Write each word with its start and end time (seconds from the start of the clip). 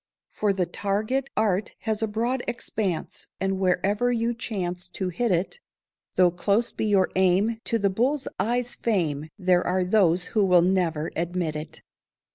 For 0.31 0.51
the 0.51 0.65
target 0.65 1.29
art 1.37 1.73
has 1.81 2.01
a 2.01 2.07
broad 2.07 2.41
expanse, 2.47 3.27
And 3.39 3.59
wherever 3.59 4.11
you 4.11 4.33
chance 4.33 4.87
to 4.87 5.09
hit 5.09 5.29
it, 5.29 5.59
Though 6.15 6.31
close 6.31 6.71
be 6.71 6.87
your 6.87 7.11
aim 7.15 7.59
to 7.65 7.77
the 7.77 7.91
bull's 7.91 8.27
eye 8.39 8.63
fame, 8.63 9.29
There 9.37 9.61
are 9.61 9.83
those 9.85 10.29
who 10.33 10.43
will 10.43 10.63
never 10.63 11.11
admit 11.15 11.55
it. 11.55 11.83